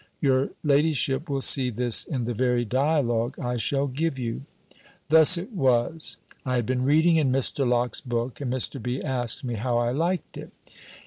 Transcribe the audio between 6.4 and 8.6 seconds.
I had been reading in Mr. Locke's book, and